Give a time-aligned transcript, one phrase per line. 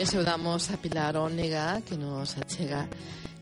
[0.00, 2.88] E saudamos a Pilar Ónega que nos achega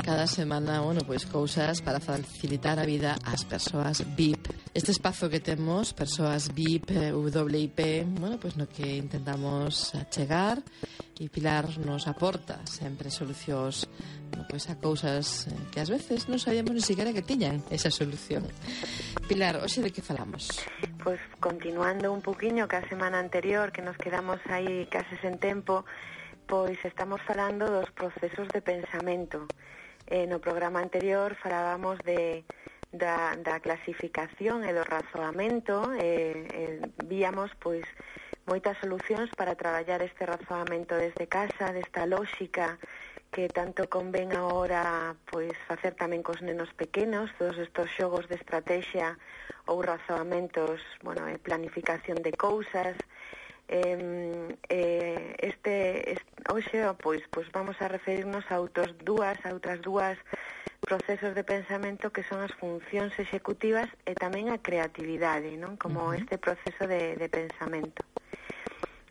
[0.03, 4.51] cada semana, bueno, pois cousas para facilitar a vida ás persoas VIP.
[4.75, 10.59] Este espazo que temos, persoas VIP, WIP, bueno, pois no que intentamos achegar
[11.15, 13.87] e Pilar nos aporta sempre solucións
[14.35, 18.43] bueno, pois a cousas que ás veces non sabíamos ni siquiera que tiñan esa solución.
[19.31, 20.59] Pilar, hoxe de que falamos?
[21.07, 25.87] Pois continuando un poquinho que a semana anterior que nos quedamos aí case sen tempo,
[26.49, 29.45] Pois estamos falando dos procesos de pensamento.
[30.09, 32.49] Eh, no programa anterior falábamos de
[32.89, 37.85] da, da clasificación e do razoamento eh, eh, víamos pois
[38.49, 42.81] moitas solucións para traballar este razoamento desde casa, desta lógica
[43.29, 49.21] que tanto convén agora pois facer tamén cos nenos pequenos, todos estos xogos de estrategia
[49.69, 52.97] ou razoamentos, bueno, planificación de cousas,
[53.69, 59.81] eh, eh, este, este hoxe pois pois vamos a referirnos a outros dúas a outras
[59.85, 60.17] dúas
[60.81, 65.77] procesos de pensamento que son as funcións executivas e tamén a creatividade, non?
[65.77, 66.21] Como uh -huh.
[66.21, 68.01] este proceso de, de pensamento.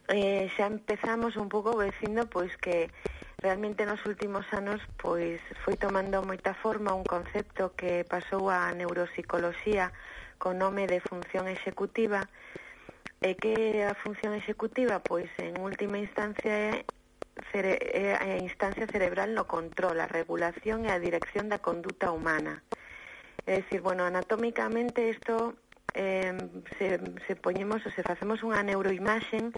[0.08, 2.90] Eh, xa empezamos un pouco dicindo pois que
[3.44, 9.94] realmente nos últimos anos pois foi tomando moita forma un concepto que pasou a neuropsicoloxía
[10.42, 12.26] co nome de función executiva,
[13.22, 16.86] é que a función executiva, pois, en última instancia, é
[17.52, 22.62] cere é a instancia cerebral no control, a regulación e a dirección da conduta humana.
[23.46, 25.56] É dicir, bueno, anatómicamente isto
[25.94, 26.34] eh,
[26.78, 29.54] se, se poñemos ou se facemos unha neuroimaxen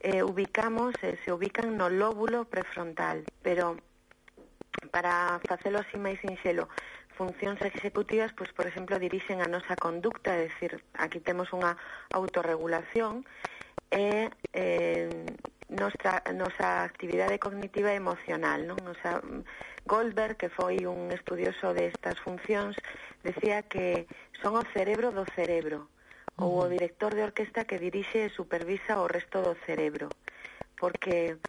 [0.00, 3.76] eh, ubicamos, eh, se ubican no lóbulo prefrontal, pero
[4.90, 6.68] para facelo así máis sinxelo,
[7.16, 11.74] funcións executivas, pois, por exemplo, dirixen a nosa conducta, é dicir, aquí temos unha
[12.12, 13.24] autorregulación
[13.90, 15.08] e eh,
[15.72, 18.62] nosa, nosa actividade cognitiva e emocional.
[18.68, 18.78] Non?
[18.86, 19.18] O sea,
[19.88, 22.76] Goldberg, que foi un estudioso destas funcións,
[23.24, 24.06] decía que
[24.42, 25.88] son o cerebro do cerebro,
[26.36, 26.44] uh -huh.
[26.44, 30.12] ou o director de orquesta que dirixe e supervisa o resto do cerebro.
[30.76, 31.40] Porque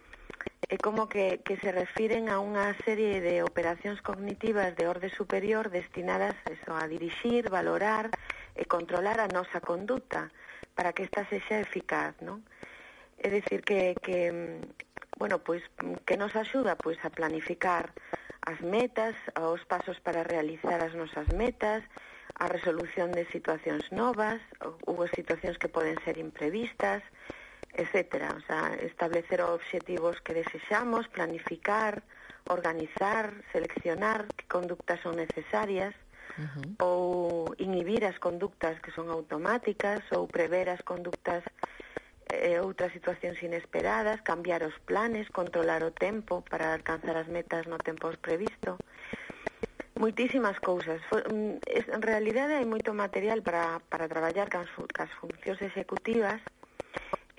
[0.66, 5.70] é como que, que se refiren a unha serie de operacións cognitivas de orde superior
[5.70, 8.10] destinadas eso, a dirixir, valorar
[8.58, 10.34] e controlar a nosa conduta
[10.74, 12.42] para que esta sexa eficaz, non?
[13.22, 14.34] É dicir que, que
[15.18, 15.62] bueno, pois
[16.06, 17.94] que nos axuda pois a planificar
[18.42, 21.86] as metas, aos pasos para realizar as nosas metas,
[22.38, 27.02] a resolución de situacións novas ou, ou situacións que poden ser imprevistas,
[27.78, 32.02] etcétera, o sea, establecer obxectivos que desexamos, planificar,
[32.48, 35.94] organizar, seleccionar que conductas son necesarias
[36.38, 36.68] uh -huh.
[36.82, 41.44] ou inhibir as conductas que son automáticas ou prever as conductas
[42.28, 47.64] e eh, outras situacións inesperadas, cambiar os planes, controlar o tempo para alcanzar as metas
[47.70, 48.76] no tempo previsto.
[49.96, 51.00] Moitísimas cousas.
[51.32, 51.56] Mm,
[51.96, 56.38] en realidade hai moito material para, para traballar cas, cas funcións executivas,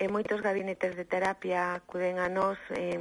[0.00, 2.96] e moitos gabinetes de terapia acuden a nós eh,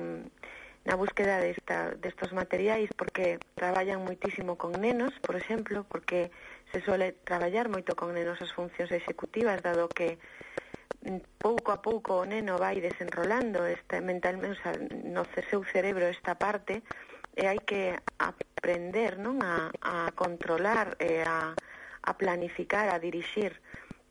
[0.83, 6.27] na búsqueda desta, destos materiais porque traballan moitísimo con nenos, por exemplo, porque
[6.75, 10.19] se suele traballar moito con nenos as funcións executivas, dado que
[11.07, 14.75] mm, pouco a pouco o neno vai desenrolando esta mentalmente, o sea,
[15.07, 16.83] no seu cerebro esta parte
[17.31, 23.55] e hai que aprender non a, a controlar e a, a planificar, a dirixir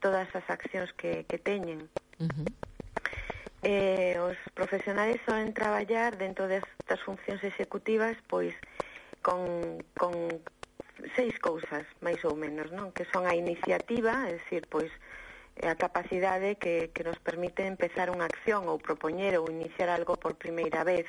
[0.00, 1.92] todas as accións que, que teñen.
[2.16, 2.67] Uh -huh
[3.62, 8.54] eh, os profesionais soen traballar dentro destas funcións executivas pois
[9.22, 10.14] con, con
[11.14, 12.90] seis cousas, máis ou menos, non?
[12.90, 14.90] Que son a iniciativa, é dicir, pois
[15.62, 20.38] a capacidade que, que nos permite empezar unha acción ou propoñer ou iniciar algo por
[20.38, 21.06] primeira vez.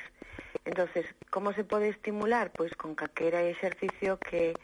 [0.66, 2.50] entonces como se pode estimular?
[2.50, 4.58] Pois con calquera exercicio que,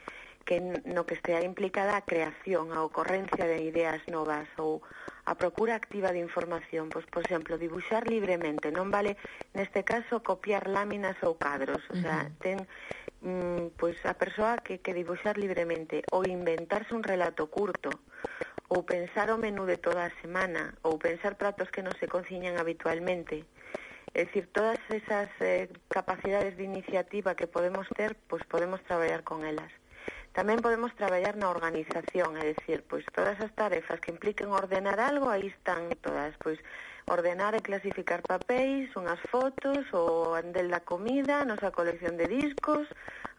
[0.44, 4.82] que no que estea implicada a creación, a ocorrencia de ideas novas ou
[5.26, 6.88] a procura activa de información.
[6.88, 9.18] Pois, por exemplo, dibuixar libremente, non vale
[9.52, 12.38] neste caso copiar láminas ou cadros, o sea, uh -huh.
[12.42, 12.56] ten
[13.26, 17.90] mm, pois a persoa que que dibuixar libremente ou inventarse un relato curto
[18.70, 22.58] ou pensar o menú de toda a semana ou pensar pratos que non se cociñan
[22.58, 23.46] habitualmente.
[24.16, 29.44] É dicir, todas esas eh, capacidades de iniciativa que podemos ter, pois podemos traballar con
[29.44, 29.70] elas.
[30.36, 35.32] Tamén podemos traballar na organización, é dicir, pois todas as tarefas que impliquen ordenar algo,
[35.32, 36.60] aí están todas, pois
[37.08, 42.84] ordenar e clasificar papéis, unhas fotos, o andel da comida, a nosa colección de discos,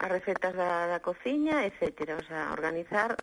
[0.01, 2.17] as recetas da, da cociña, etc.
[2.17, 3.13] O sea, organizar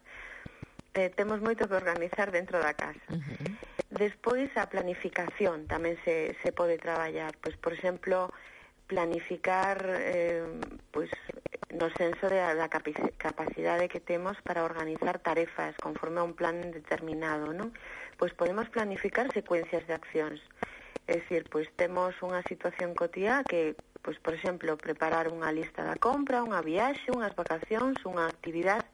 [0.94, 3.10] eh, temos moito que organizar dentro da casa.
[3.10, 3.58] Uh -huh.
[3.90, 8.30] Despois a planificación tamén se, se pode traballar, pois por exemplo,
[8.86, 10.46] planificar eh,
[10.94, 11.10] pois
[11.74, 17.50] no senso de, da capacidade que temos para organizar tarefas conforme a un plan determinado,
[17.50, 17.74] non?
[18.14, 20.38] Pois podemos planificar secuencias de accións.
[21.10, 25.98] É dicir, pois temos unha situación cotía que, pois, por exemplo, preparar unha lista da
[25.98, 28.86] compra, unha viaxe, unhas vacacións, unha actividade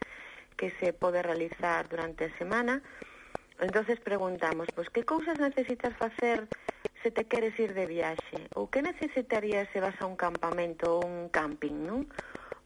[0.56, 2.80] que se pode realizar durante a semana.
[3.60, 6.48] Entonces preguntamos, pois, que cousas necesitas facer
[7.04, 8.40] se te queres ir de viaxe?
[8.56, 12.08] Ou que necesitarías se vas a un campamento ou un camping, non?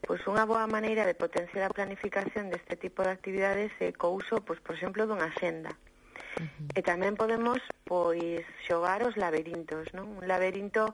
[0.05, 4.45] Pois unha boa maneira de potenciar a planificación deste tipo de actividades é co uso,
[4.45, 5.73] pois, por exemplo, dunha senda.
[5.73, 6.77] Uh -huh.
[6.77, 7.57] E tamén podemos
[7.89, 10.21] pois xogar os laberintos, non?
[10.21, 10.93] Un laberinto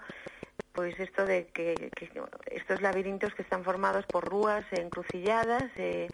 [0.71, 2.07] pois isto de que, que
[2.51, 6.07] estos laberintos que están formados por rúas e encrucilladas e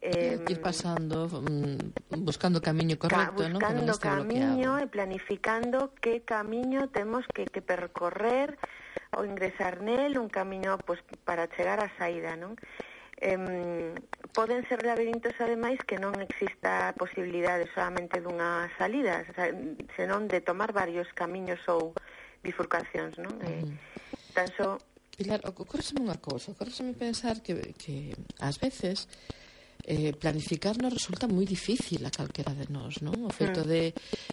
[0.00, 3.98] eh, ir pasando mm, buscando o camiño correcto, ca, buscando ¿no?
[3.98, 4.78] Camiño bloqueado.
[4.80, 8.56] e planificando que camiño temos que, que percorrer
[9.12, 12.56] ao ingresar nel un camiño pois, para chegar á saída, non?
[13.18, 13.94] Eh,
[14.30, 19.26] poden ser labirintos ademais que non exista posibilidade solamente dunha salida,
[19.98, 21.96] senón de tomar varios camiños ou
[22.46, 23.34] bifurcacións, non?
[23.42, 23.66] Eh,
[24.36, 24.78] tan só
[25.18, 29.10] Pilar, ocorreseme unha cousa, ocorreseme pensar que, que ás veces
[29.82, 33.26] eh, planificar nos resulta moi difícil a calquera de nós, non?
[33.26, 33.68] O feito mm.
[33.72, 33.82] de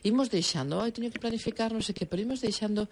[0.06, 2.86] imos deixando, ai, teño que planificar, non sei que, pero imos deixando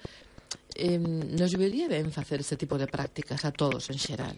[0.75, 4.35] eh, nos vería ben facer este tipo de prácticas a todos en xeral?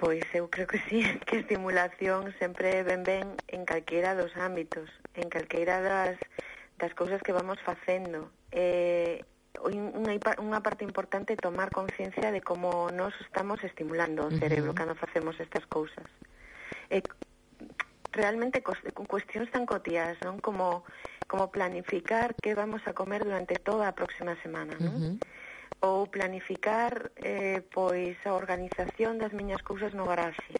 [0.00, 5.28] Pois eu creo que sí, que estimulación sempre ben ben en calquera dos ámbitos, en
[5.28, 6.16] calquera das,
[6.80, 8.32] das cousas que vamos facendo.
[8.50, 9.20] Eh,
[9.60, 14.74] unha, unha parte importante é tomar conciencia de como nos estamos estimulando o cerebro uh
[14.74, 14.80] -huh.
[14.80, 16.08] cando facemos estas cousas.
[16.88, 17.04] E
[18.12, 20.38] realmente con cuestións tan cotías, non?
[20.42, 20.84] Como
[21.30, 24.94] como planificar que vamos a comer durante toda a próxima semana, non?
[24.94, 25.16] Uh -huh.
[25.80, 30.58] Ou planificar eh, pois a organización das miñas cousas no garaxe.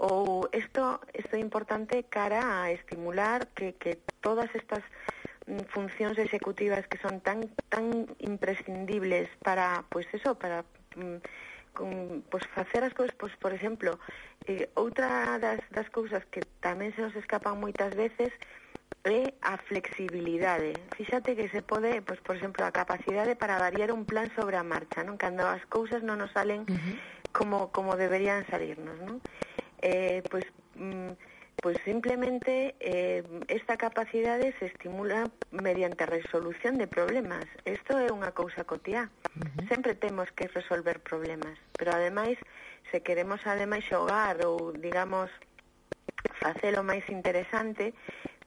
[0.00, 4.80] Ou isto isto é importante cara a estimular que que todas estas
[5.44, 10.64] mm, funcións executivas que son tan tan imprescindibles para pois eso, para
[10.96, 11.20] mm,
[11.72, 13.98] con pois facer as cousas, pois por exemplo,
[14.46, 18.30] eh, outra das das cousas que tamén se nos escapan moitas veces
[19.04, 20.76] é a flexibilidade.
[20.96, 24.64] Fíxate que se pode, pois por exemplo, a capacidade para variar un plan sobre a
[24.66, 25.16] marcha, non?
[25.16, 26.96] Cando as cousas non nos salen uh -huh.
[27.32, 29.24] como como deberían salirnos, non?
[29.80, 30.44] Eh, pois
[30.76, 31.16] mm,
[31.60, 37.44] Pues simplemente eh, esta capacidade se estimula mediante a resolución de problemas.
[37.66, 39.12] Isto é unha cousa cotiá.
[39.36, 39.68] Uh -huh.
[39.68, 42.40] Sempre temos que resolver problemas, pero ademais
[42.88, 45.28] se queremos ademais xogar ou digamos
[46.40, 47.92] facelo máis interesante,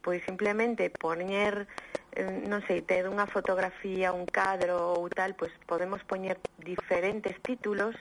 [0.02, 1.70] pois simplemente poñer
[2.18, 7.94] eh, non sei, ter unha fotografía, un cadro ou tal, pois podemos poñer diferentes títulos,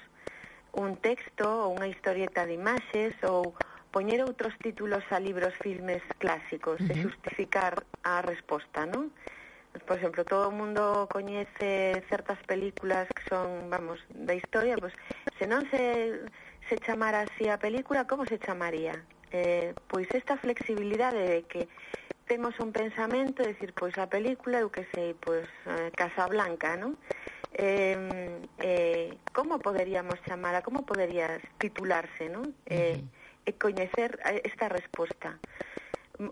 [0.72, 3.52] un texto ou unha historieta de imaxes ou
[3.92, 6.96] poñer outros títulos a libros, filmes clásicos uh -huh.
[6.96, 9.12] e justificar a resposta, non?
[9.86, 14.96] Por exemplo, todo o mundo coñece certas películas que son, vamos, da historia, pois
[15.38, 16.24] se non se
[16.68, 18.96] se chamara así a película, como se chamaría?
[19.32, 21.68] Eh, pois esta flexibilidade de que
[22.24, 26.96] temos un pensamento, decir, pois a película, eu que sei, pois eh, Casablanca, non?
[27.52, 32.56] Eh, eh, como poderíamos chamala, como poderías titularse, non?
[32.64, 35.38] Eh, uh -huh e coñecer esta resposta.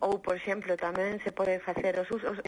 [0.01, 2.39] Ou, por exemplo, tamén se pode facer os usos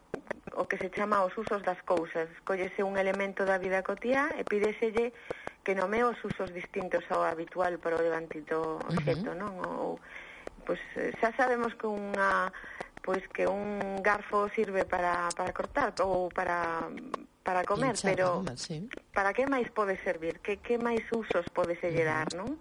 [0.54, 2.28] o que se chama os usos das cousas.
[2.45, 5.12] Collese un elemento da vida cotiá e pídeselle
[5.64, 9.42] que nomee os usos distintos ao habitual para o levantito objeto, uh -huh.
[9.42, 9.52] non?
[9.64, 9.90] Ou,
[10.66, 12.52] pois, eh, xa sabemos que unha
[13.02, 16.87] pois que un garfo sirve para, para cortar ou para
[17.42, 18.87] para comer, Inchar, pero mal, sí.
[19.11, 20.38] para que máis pode servir?
[20.38, 22.07] Que que máis usos pode se uh -huh.
[22.07, 22.54] dar, non?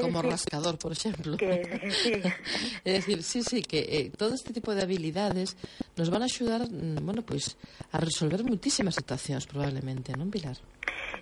[0.00, 1.36] como decir, rascador, por exemplo.
[1.36, 2.22] Que, sí.
[2.84, 5.56] é dicir, sí, sí, que eh, todo este tipo de habilidades
[5.96, 10.56] nos van a axudar, mm, bueno, pois, pues, a resolver muitísimas situacións probablemente, non, Pilar?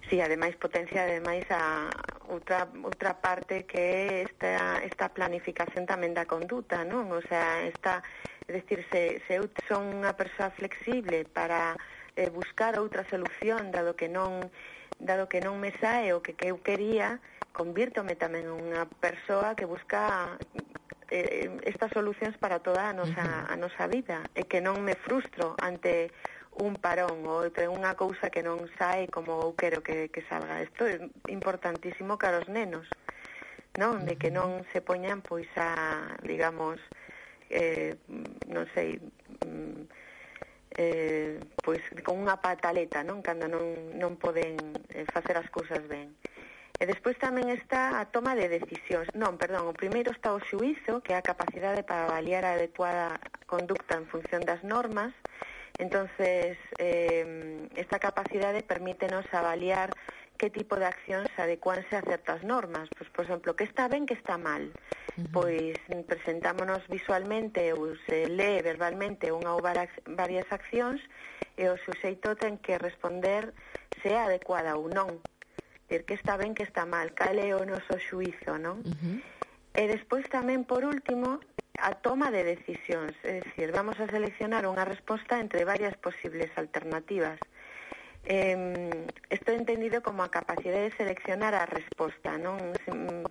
[0.09, 1.91] Sí, ademais potencia ademais a
[2.31, 7.11] outra outra parte que é esta esta planificación tamén da conduta, non?
[7.15, 8.03] O sea, esta,
[8.47, 11.79] é dicir, se se eu son unha persoa flexible para
[12.19, 14.51] eh, buscar outra solución dado que non
[14.99, 19.67] dado que non me sae o que, que eu quería, convírtome tamén unha persoa que
[19.67, 20.39] busca
[21.11, 25.59] eh, estas solucións para toda a nosa, a nosa vida e que non me frustro
[25.59, 26.15] ante
[26.55, 30.63] un parón ou entre unha cousa que non sae como eu quero que, que salga.
[30.63, 30.97] Isto é
[31.31, 32.87] importantísimo para os nenos,
[33.79, 34.07] non?
[34.07, 36.79] De que non se poñan pois a, digamos,
[37.51, 37.99] eh,
[38.47, 38.99] non sei,
[39.47, 39.83] mm,
[40.79, 43.23] eh, pois con unha pataleta, non?
[43.23, 44.55] Cando non, non poden
[44.95, 46.15] eh, facer as cousas ben.
[46.15, 46.30] Uh
[46.81, 49.13] E despois tamén está a toma de decisións.
[49.13, 53.21] Non, perdón, o primeiro está o xuízo, que é a capacidade para avaliar a adecuada
[53.45, 55.13] conducta en función das normas.
[55.77, 59.93] Entonces, eh, esta capacidade permítenos avaliar
[60.41, 62.89] que tipo de accións adecuanse a certas normas.
[62.97, 64.65] Pois, por exemplo, que está ben, que está mal.
[64.65, 65.29] Uh -huh.
[65.37, 65.77] Pois
[66.09, 71.05] presentámonos visualmente ou se lee verbalmente unha ou varias accións
[71.61, 73.53] e o suxeito ten que responder
[74.01, 75.21] se é adecuada ou non
[75.91, 78.79] decir, que está ben, que está mal, cal é o noso xuizo, non?
[78.87, 79.19] Uh -huh.
[79.75, 81.43] E despois tamén, por último,
[81.83, 87.43] a toma de decisións, é dicir, vamos a seleccionar unha resposta entre varias posibles alternativas.
[88.23, 92.61] Eh, isto entendido como a capacidade de seleccionar a resposta, non?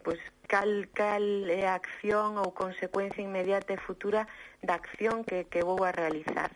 [0.03, 0.19] Pois
[0.51, 4.27] cal, cal é a acción ou consecuencia inmediata e futura
[4.59, 6.51] da acción que, que vou a realizar.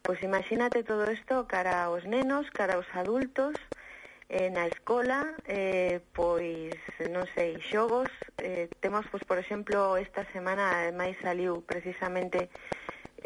[0.00, 3.58] Pois imagínate todo isto cara aos nenos, cara aos adultos,
[4.30, 6.78] eh, na escola, eh, pois,
[7.10, 8.06] non sei, xogos,
[8.38, 12.46] eh, temos, pois, por exemplo, esta semana, ademais, saliu precisamente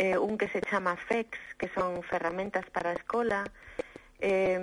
[0.00, 3.52] eh, un que se chama FEX, que son ferramentas para a escola,
[4.16, 4.56] eh,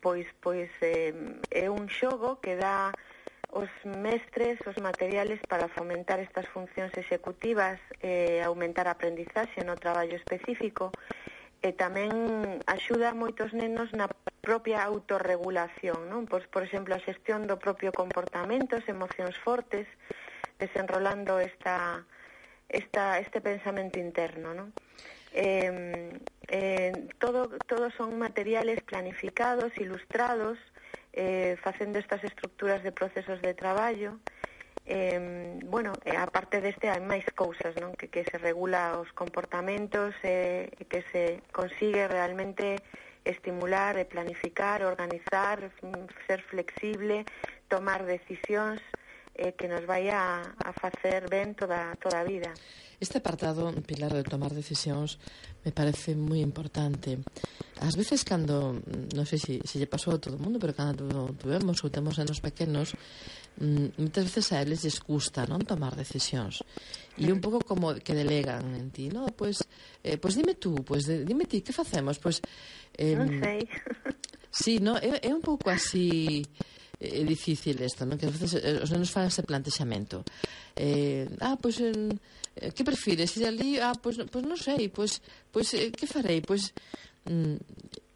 [0.00, 1.12] pois, pois, eh,
[1.52, 2.96] é un xogo que dá
[3.52, 9.76] os mestres os materiales para fomentar estas funcións executivas e eh, aumentar a aprendizaxe no
[9.76, 10.88] traballo específico.
[10.88, 11.31] e
[11.62, 12.10] e tamén
[12.66, 14.10] axuda a moitos nenos na
[14.42, 16.26] propia autorregulación, non?
[16.26, 19.86] Pois, por exemplo, a xestión do propio comportamento, as emocións fortes,
[20.58, 22.02] desenrolando esta,
[22.66, 24.68] esta, este pensamento interno, non?
[25.32, 26.18] Eh,
[26.50, 26.92] eh,
[27.22, 30.58] todo, todo son materiales planificados, ilustrados,
[31.14, 34.41] eh, facendo estas estructuras de procesos de traballo, eh,
[34.86, 37.94] eh, bueno, eh, aparte deste hai máis cousas, non?
[37.94, 42.82] Que, que se regula os comportamentos e eh, que se consigue realmente
[43.24, 47.22] estimular, e planificar, organizar, mm, ser flexible,
[47.70, 48.82] tomar decisións
[49.34, 52.52] eh, que nos vai a, a facer ben toda, toda a vida.
[53.02, 55.18] Este apartado, Pilar, de tomar decisións,
[55.66, 57.18] me parece moi importante.
[57.82, 60.74] Ás veces cando, mm, non sei se, se lle pasou a todo o mundo, pero
[60.74, 62.94] cando tuvemos ou temos anos pequenos,
[63.60, 66.62] mm, moitas veces a eles lles custa non tomar decisións
[67.20, 69.28] e un pouco como que delegan en ti no?
[69.36, 69.60] pois,
[70.00, 72.40] eh, pois dime tú pois dime ti, que facemos pois,
[72.96, 73.68] eh, non sei
[74.62, 76.44] sí, no, é, é un pouco así
[77.02, 78.14] é difícil isto, non?
[78.14, 80.22] Que ás veces eh, os nenos fan ese plantexamento.
[80.78, 81.98] Eh, ah, pois pues,
[82.54, 83.34] eh, que prefires?
[83.36, 85.18] Ir ali, ah, pois, pues, pois pues, non sei, pois,
[85.50, 86.38] pois eh, que farei?
[86.46, 86.70] Pois
[87.26, 87.58] mm,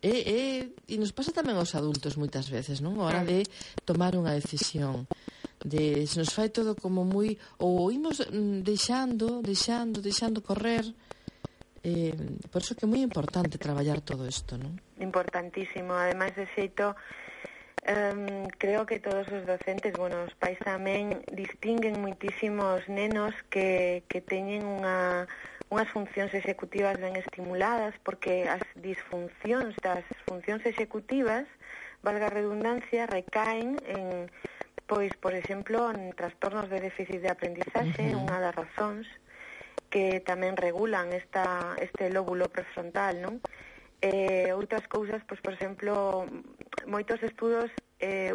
[0.03, 0.38] e, e,
[0.88, 3.00] e nos pasa tamén aos adultos moitas veces, non?
[3.00, 3.45] A hora de
[3.88, 5.09] tomar unha decisión
[5.65, 10.85] de se nos fai todo como moi ou imos mm, deixando, deixando, deixando correr.
[11.87, 12.12] Eh,
[12.50, 14.76] por iso que é moi importante traballar todo isto, non?
[15.00, 16.93] Importantísimo, ademais de xeito
[17.87, 24.19] Um, creo que todos os docentes, bueno, os pais tamén distinguen moitísimos nenos que, que
[24.19, 25.31] teñen unha,
[25.69, 31.47] unhas funcións executivas ben estimuladas porque as disfuncións das funcións executivas,
[32.07, 34.31] valga a redundancia, recaen en
[34.87, 38.23] pois, por exemplo, en trastornos de déficit de aprendizaxe, uh -huh.
[38.23, 39.07] unha das razóns
[39.91, 43.43] que tamén regulan esta este lóbulo prefrontal, non?
[44.05, 46.27] Eh, outras cousas, pois, por exemplo,
[46.87, 48.31] moitos estudos eh,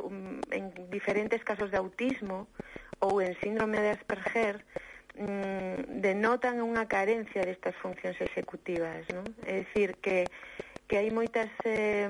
[0.51, 2.51] en diferentes casos de autismo
[2.99, 4.65] ou en síndrome de Asperger
[5.17, 9.25] mm, denotan unha carencia destas funcións executivas, non?
[9.43, 10.27] É dicir que
[10.91, 12.03] que hai moitas eh,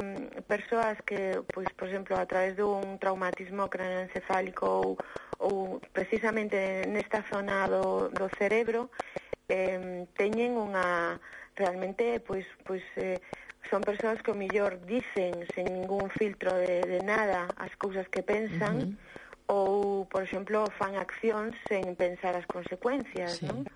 [0.49, 4.89] persoas que, pois, por exemplo, a través dun traumatismo craneoencefálico ou,
[5.37, 6.57] ou precisamente
[6.89, 8.89] nesta zona do, do cerebro
[9.45, 11.13] eh, teñen unha
[11.53, 13.21] realmente pois, pois eh,
[13.69, 18.25] son persoas que o millor dicen sen ningún filtro de, de nada as cousas que
[18.25, 19.11] pensan uh -huh
[19.51, 23.51] ou, por exemplo, fan accións sen pensar as consecuencias, sí.
[23.51, 23.67] non?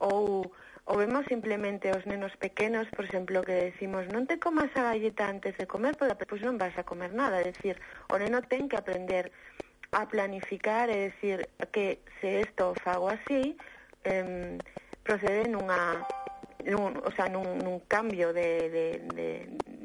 [0.00, 0.48] Ou
[0.88, 5.28] ou vemos simplemente os nenos pequenos, por exemplo, que decimos non te comas a galleta
[5.28, 7.44] antes de comer, pois pues non vas a comer nada.
[7.44, 7.76] É dicir,
[8.08, 9.28] o neno ten que aprender
[9.92, 13.52] a planificar, é dicir, que se isto fago así,
[14.08, 14.56] eh,
[15.04, 16.08] procede nunha
[16.64, 19.28] nun, o sea, nun, nun cambio de, de, de,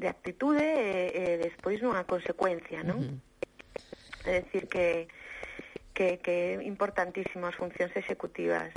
[0.00, 2.96] de actitude e, e despois nunha consecuencia, non?
[2.96, 3.20] Uh -huh.
[4.24, 5.04] É dicir que
[5.94, 8.74] que, que é importantísimo as funcións executivas.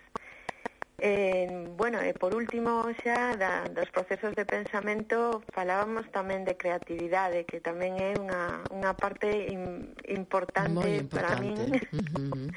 [1.00, 7.46] Eh, bueno, e por último xa da, dos procesos de pensamento falábamos tamén de creatividade
[7.46, 12.50] que tamén é unha, unha parte in, importante, importante para min uh -huh.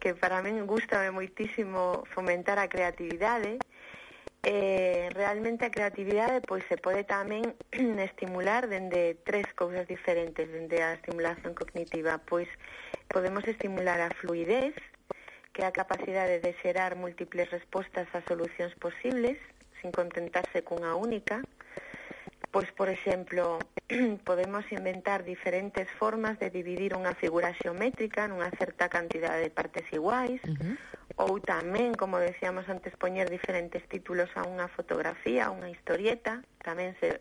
[0.00, 3.60] que para min gustame moitísimo fomentar a creatividade
[4.40, 7.44] eh, realmente a creatividade pois se pode tamén
[8.08, 12.48] estimular dende tres cousas diferentes dende a estimulación cognitiva pois
[13.12, 14.72] Podemos estimular a fluidez,
[15.52, 19.36] que é a capacidade de xerar múltiples respostas a solucións posibles,
[19.84, 21.44] sin contentarse cunha única.
[22.48, 23.60] Pois, por exemplo,
[24.24, 30.40] podemos inventar diferentes formas de dividir unha figura xeométrica nunha certa cantidade de partes iguais,
[30.48, 30.74] uh -huh.
[31.20, 36.96] ou tamén, como decíamos antes, poñer diferentes títulos a unha fotografía, a unha historieta, tamén
[36.96, 37.20] se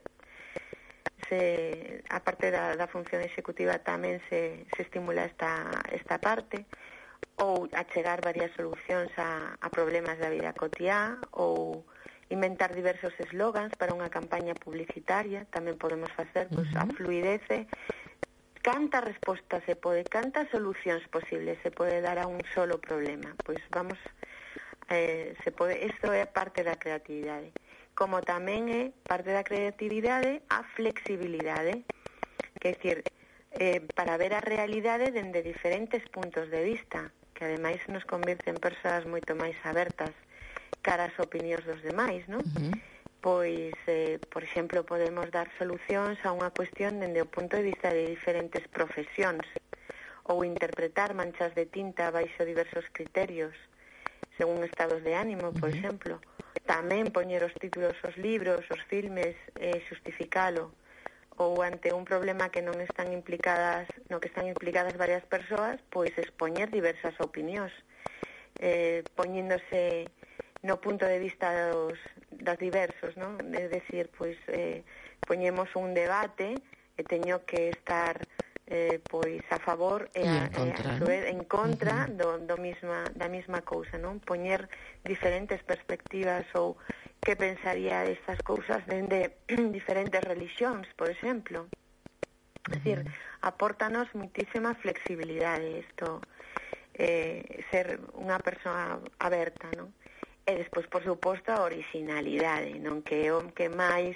[1.31, 6.67] se a parte da, da función executiva tamén se, se estimula esta, esta parte
[7.39, 11.87] ou achegar varias solucións a, a problemas da vida cotiá ou
[12.27, 16.83] inventar diversos eslogans para unha campaña publicitaria, tamén podemos facer pois, uh -huh.
[16.83, 17.71] a fluidece
[18.61, 23.33] canta resposta se pode, canta solucións posibles se pode dar a un solo problema.
[23.41, 23.97] Pois vamos,
[24.91, 27.55] eh, se pode, isto é parte da creatividade
[27.95, 31.83] como tamén é parte da creatividade a flexibilidade,
[32.59, 32.97] que é dicir,
[33.51, 38.57] eh, para ver a realidade dende diferentes puntos de vista, que ademais nos convirte en
[38.57, 40.13] persoas moito máis abertas
[40.81, 42.41] cara ás opinións dos demais, non?
[42.41, 42.73] Uh -huh.
[43.21, 47.93] Pois, eh, por exemplo, podemos dar solucións a unha cuestión dende o punto de vista
[47.93, 49.45] de diferentes profesións
[50.25, 53.53] ou interpretar manchas de tinta baixo diversos criterios,
[54.41, 55.77] según estados de ánimo, por uh -huh.
[55.77, 56.15] exemplo
[56.67, 60.71] Tamén poñer os títulos os libros, os filmes, eh, xustificalo
[61.39, 66.13] ou ante un problema que non están implicadas, no que están implicadas varias persoas, pois
[66.19, 67.73] expoñer diversas opinións,
[68.59, 70.05] eh, poñéndose
[70.61, 71.97] no punto de vista dos,
[72.29, 73.41] das diversos, non?
[73.57, 74.85] É dicir, pois eh,
[75.25, 76.53] poñemos un debate
[76.99, 78.21] e teño que estar
[78.71, 82.15] eh, pois a favor e, a, e en contra, e a, en contra uh -huh.
[82.15, 84.23] do, do misma, da mesma cousa, non?
[84.23, 84.71] Poñer
[85.03, 86.79] diferentes perspectivas ou
[87.19, 89.43] que pensaría estas cousas dende
[89.77, 91.67] diferentes religións, por exemplo.
[92.71, 96.21] É dicir, uh apórtanos muitísima flexibilidade isto,
[96.93, 99.89] eh, ser unha persoa aberta, non?
[100.45, 103.01] E despois, por suposto, a originalidade, non?
[103.01, 104.13] Que é o que máis,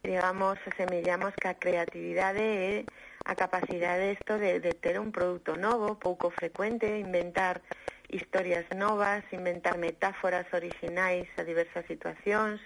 [0.00, 2.88] digamos, asemellamos que a creatividade é
[3.26, 7.60] a capacidade isto de, de ter un produto novo, pouco frecuente, inventar
[8.08, 12.62] historias novas, inventar metáforas orixinais a diversas situacións,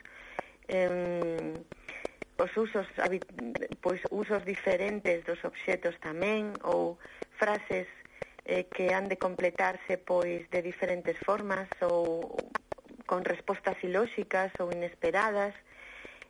[0.68, 1.57] eh,
[2.37, 2.87] os usos
[3.81, 7.01] pois usos diferentes dos obxetos tamén ou
[7.40, 7.88] frases
[8.44, 12.37] eh, que han de completarse pois de diferentes formas ou
[13.09, 15.57] con respostas ilóxicas ou inesperadas.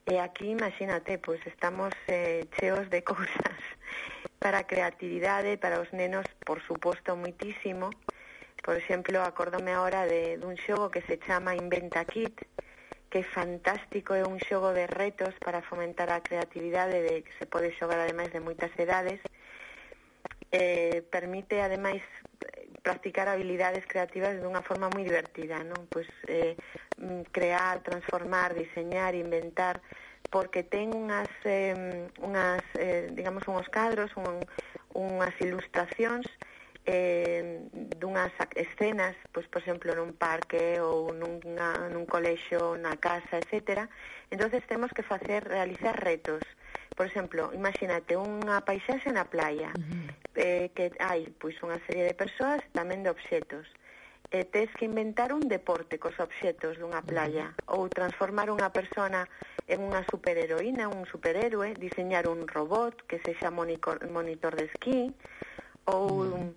[0.07, 3.59] E aquí, imagínate, pois estamos eh, cheos de cousas
[4.40, 7.92] para a creatividade, para os nenos, por suposto, muitísimo.
[8.64, 12.40] Por exemplo, acordome agora de, dun xogo que se chama Inventa Kit,
[13.12, 17.44] que é fantástico, é un xogo de retos para fomentar a creatividade, de que se
[17.44, 19.20] pode xogar ademais de moitas edades.
[20.50, 22.03] Eh, permite ademais
[22.83, 25.85] practicar habilidades creativas dunha forma moi divertida, non?
[25.92, 26.57] Pois eh,
[27.29, 29.85] crear, transformar, diseñar, inventar,
[30.31, 34.40] porque ten unhas, eh, unhas eh, digamos, unhos cadros, un,
[34.95, 36.27] unhas ilustracións
[36.87, 43.88] eh, dunhas escenas, pois, por exemplo, nun parque ou nunha, nun colexo, na casa, etcétera.
[44.31, 46.43] entonces temos que facer, realizar retos.
[46.97, 50.07] Por exemplo, imagínate unha paisaxe na playa, uh -huh.
[50.35, 53.69] eh, que hai pois unha serie de persoas tamén de obxetos.
[54.31, 59.27] E tes que inventar un deporte cos obxetos dunha playa ou transformar unha persona
[59.70, 65.14] é unha superheroína, un superhéroe, diseñar un robot que sexa monitor de esquí
[65.87, 66.50] ou mm.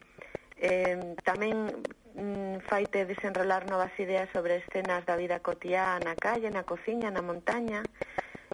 [0.57, 1.69] eh, tamén
[2.17, 7.21] mm, faite desenrolar novas ideas sobre escenas da vida cotiá na calle, na cociña, na
[7.21, 7.85] montaña.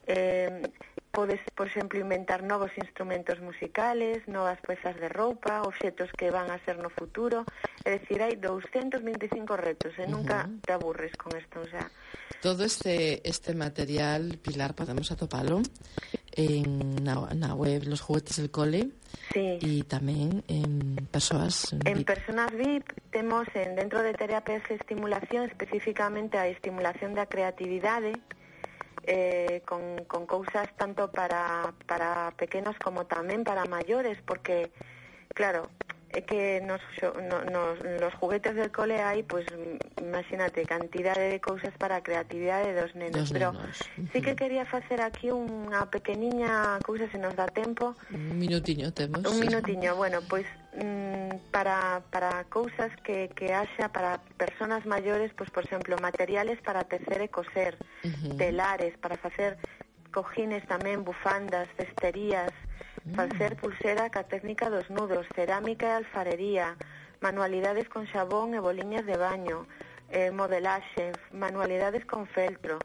[0.03, 0.67] Eh,
[1.11, 6.61] Podes, por exemplo, inventar novos instrumentos musicales, novas pezas de roupa, obxetos que van a
[6.65, 7.45] ser no futuro.
[7.83, 10.61] É dicir, hai 225 retos e nunca uh -huh.
[10.61, 11.59] te aburres con isto.
[11.61, 11.89] O sea,
[12.41, 15.61] Todo este, este material, Pilar, podemos atopalo
[16.31, 18.87] en na, na web Los Juguetes del Cole
[19.33, 19.59] sí.
[19.59, 22.07] e tamén en persoas En VIP.
[22.07, 28.15] personas VIP temos en, dentro de terapias de estimulación especificamente a estimulación da creatividade
[29.03, 34.71] eh, con, con cousas tanto para, para pequenos como tamén para maiores, porque,
[35.31, 35.69] claro,
[36.09, 36.81] é que nos,
[37.29, 42.01] no, nos, nos juguetes del cole hai, pois, pues, imagínate, cantidade de cousas para a
[42.01, 43.29] creatividade dos nenos.
[43.29, 43.77] Dos Pero nenos.
[44.09, 47.93] sí que quería facer aquí unha pequeniña cousa, se nos dá tempo.
[48.09, 49.21] Un minutiño temos.
[49.21, 55.49] Un minutiño, bueno, pois mm, para, para cousas que, que haxa para personas maiores, pois,
[55.49, 58.37] por exemplo, materiales para tecer e coser, uh -huh.
[58.37, 59.57] telares, para facer
[60.11, 63.15] cojines tamén, bufandas, cesterías, uh -huh.
[63.15, 66.77] facer pulsera ca técnica dos nudos, cerámica e alfarería,
[67.21, 69.67] manualidades con xabón e boliñas de baño,
[70.09, 72.79] eh, modelaxe, manualidades con feltro,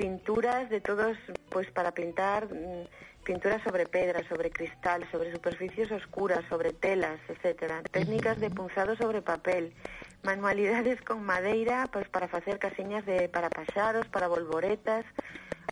[0.00, 1.14] pinturas de todos,
[1.50, 2.88] pois para pintar mm,
[3.22, 7.82] pinturas sobre pedra, sobre cristal, sobre superficies oscuras, sobre telas, etcétera.
[7.90, 9.74] Técnicas de punzado sobre papel,
[10.22, 15.04] manualidades con madeira, pois para facer casiñas de para paxaros, para volvoretas,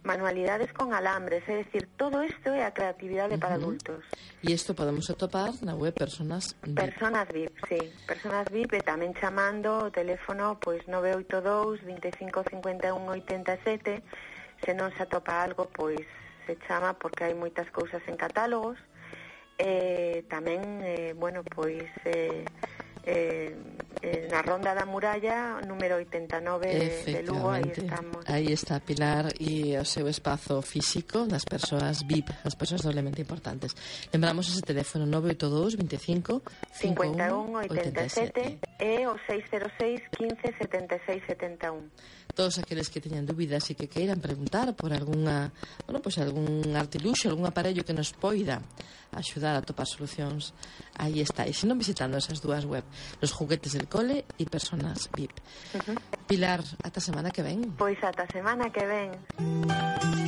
[0.05, 3.41] manualidades con alambres, é dicir, todo isto é a creatividade uh -huh.
[3.41, 4.05] para adultos.
[4.43, 6.77] E isto podemos atopar na web Personas VIP.
[6.79, 7.81] Personas VIP, sí.
[8.07, 14.03] Personas VIP e eh, tamén chamando o teléfono pois 982 25 51 87
[14.65, 16.03] se non se atopa algo pois
[16.47, 18.79] se chama porque hai moitas cousas en catálogos
[19.59, 22.47] e eh, tamén eh, bueno pois eh,
[23.09, 23.57] eh,
[24.03, 26.69] eh, na Ronda da Muralla, número 89
[27.07, 28.23] de Lugo, aí estamos.
[28.27, 33.75] Aí está Pilar e o seu espazo físico das persoas VIP, as persoas doblemente importantes.
[34.13, 36.43] Lembramos ese teléfono 982 25
[36.73, 41.91] 51 87 é o 606 15 76 71.
[42.35, 45.51] Todos aqueles que teñan dúbidas e que queiran preguntar por alguna,
[45.85, 48.63] bueno, pois pues algún artiluxo, algún aparello que nos poida
[49.11, 50.55] axudar a topar solucións,
[50.95, 51.51] aí está.
[51.51, 52.85] E senón visitando esas dúas web,
[53.19, 55.35] los juguetes del cole e personas VIP.
[55.75, 55.97] Uh -huh.
[56.31, 57.75] Pilar, ata semana que ven.
[57.75, 60.19] Pois ata semana que ven.